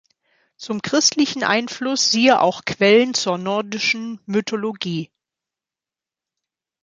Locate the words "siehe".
2.09-2.41